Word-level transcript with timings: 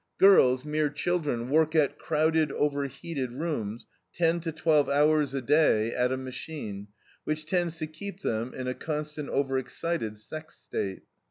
Girls, 0.17 0.65
mere 0.65 0.89
children, 0.89 1.51
work 1.51 1.75
in 1.75 1.87
crowded, 1.99 2.51
over 2.53 2.85
heated 2.87 3.33
rooms 3.33 3.85
ten 4.13 4.39
to 4.39 4.51
twelve 4.51 4.89
hours 4.89 5.33
daily 5.41 5.93
at 5.93 6.11
a 6.11 6.17
machine, 6.17 6.87
which 7.23 7.45
tends 7.45 7.77
to 7.77 7.85
keep 7.85 8.21
them 8.21 8.51
in 8.51 8.67
a 8.67 8.73
constant 8.73 9.29
over 9.29 9.59
excited 9.59 10.17
sex 10.17 10.57
state. 10.57 11.03